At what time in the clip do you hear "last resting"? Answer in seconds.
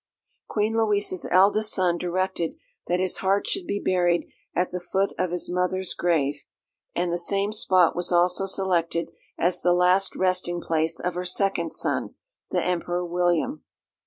9.73-10.59